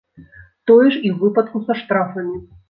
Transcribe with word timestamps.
Тое 0.71 0.87
ж 0.95 0.95
і 0.95 1.09
ў 1.11 1.13
выпадку 1.25 1.61
са 1.69 1.77
штрафамі. 1.83 2.35